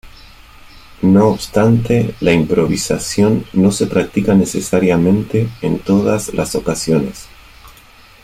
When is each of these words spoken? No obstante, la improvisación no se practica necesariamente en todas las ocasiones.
No 1.03 1.27
obstante, 1.27 2.15
la 2.21 2.33
improvisación 2.33 3.45
no 3.53 3.69
se 3.71 3.85
practica 3.85 4.33
necesariamente 4.33 5.47
en 5.61 5.77
todas 5.77 6.33
las 6.33 6.55
ocasiones. 6.55 7.27